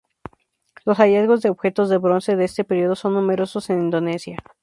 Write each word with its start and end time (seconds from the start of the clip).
Los 0.83 0.97
hallazgos 0.97 1.43
de 1.43 1.51
objetos 1.51 1.87
de 1.87 1.99
bronce 1.99 2.35
de 2.35 2.45
este 2.45 2.63
período 2.63 2.95
son 2.95 3.13
numerosos 3.13 3.69
en 3.69 3.81
Indonesia. 3.83 4.37